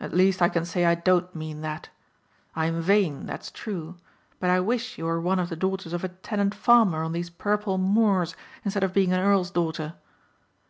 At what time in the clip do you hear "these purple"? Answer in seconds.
7.12-7.76